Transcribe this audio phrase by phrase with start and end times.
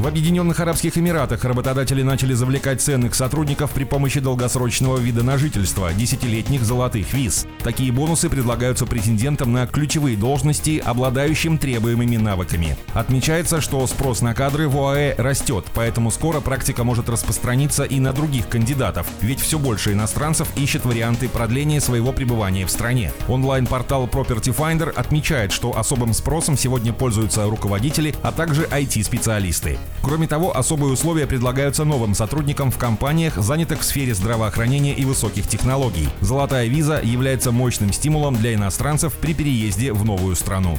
[0.00, 5.92] В Объединенных Арабских Эмиратах работодатели начали завлекать ценных сотрудников при помощи долгосрочного вида на жительство–
[5.94, 7.46] десятилетних золотых виз.
[7.62, 12.78] Такие бонусы предлагаются претендентам на ключевые должности, обладающим требуемыми навыками.
[12.94, 18.14] Отмечается, что спрос на кадры в ОАЭ растет, поэтому скоро практика может распространиться и на
[18.14, 23.12] других кандидатов, ведь все больше иностранцев ищет варианты продления своего пребывания в стране.
[23.28, 29.78] Онлайн-портал Property Finder отмечает, что особым спросом сегодня пользуются руководители, а также IT-специалисты.
[30.02, 35.46] Кроме того, особые условия предлагаются новым сотрудникам в компаниях, занятых в сфере здравоохранения и высоких
[35.46, 36.08] технологий.
[36.20, 40.78] Золотая виза является мощным стимулом для иностранцев при переезде в новую страну.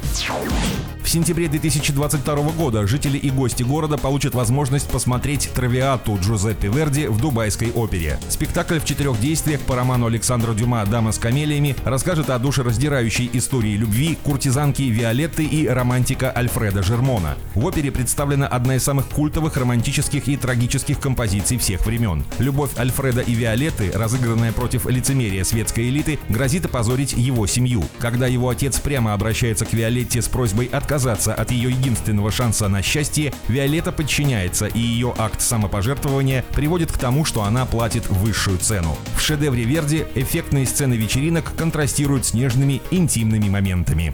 [1.04, 7.20] В сентябре 2022 года жители и гости города получат возможность посмотреть «Травиату» Джузеппе Верди в
[7.20, 8.20] Дубайской опере.
[8.30, 13.76] Спектакль в четырех действиях по роману Александра Дюма «Дама с камелиями» расскажет о душераздирающей истории
[13.76, 17.36] любви куртизанки Виолетты и романтика Альфреда Жермона.
[17.56, 22.24] В опере представлена одна из самых культовых романтических и трагических композиций всех времен.
[22.40, 27.84] Любовь Альфреда и Виолетты, разыгранная против лицемерия светской элиты, грозит опозорить его семью.
[28.00, 32.82] Когда его отец прямо обращается к Виолетте с просьбой отказаться от ее единственного шанса на
[32.82, 38.98] счастье, Виолетта подчиняется, и ее акт самопожертвования приводит к тому, что она платит высшую цену.
[39.16, 44.14] В шедевре Верди эффектные сцены вечеринок контрастируют с нежными интимными моментами.